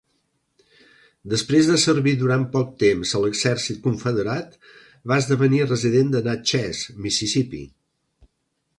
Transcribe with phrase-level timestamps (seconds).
[1.33, 4.59] Després de servir durant poc temps a l'exèrcit confederat,
[5.13, 7.67] va esdevenir resident de Natchez, Mississippi.